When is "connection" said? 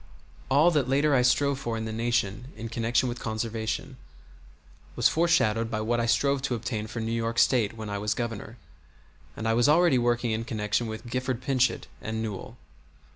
2.69-3.07, 10.43-10.87